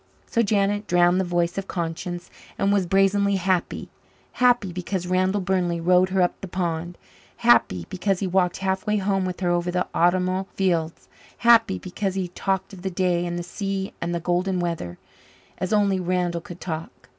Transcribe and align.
So 0.25 0.41
Janet 0.41 0.87
drowned 0.87 1.19
the 1.19 1.23
voice 1.23 1.59
of 1.59 1.67
conscience 1.67 2.31
and 2.57 2.73
was 2.73 2.87
brazenly 2.87 3.35
happy 3.35 3.91
happy 4.31 4.73
because 4.73 5.05
Randall 5.05 5.41
Burnley 5.41 5.79
rowed 5.79 6.09
her 6.09 6.23
up 6.23 6.41
the 6.41 6.47
pond 6.47 6.97
happy 7.37 7.85
because 7.87 8.17
he 8.19 8.25
walked 8.25 8.57
halfway 8.57 8.97
home 8.97 9.25
with 9.25 9.41
her 9.41 9.51
over 9.51 9.69
the 9.69 9.85
autumnal 9.93 10.47
fields 10.55 11.07
happy 11.37 11.77
because 11.77 12.15
he 12.15 12.29
talked 12.29 12.73
of 12.73 12.81
the 12.81 12.89
day 12.89 13.27
and 13.27 13.37
the 13.37 13.43
sea 13.43 13.93
and 14.01 14.11
the 14.15 14.19
golden 14.19 14.59
weather, 14.59 14.97
as 15.59 15.71
only 15.71 15.99
Randall 15.99 16.41
could 16.41 16.59
talk. 16.59 17.09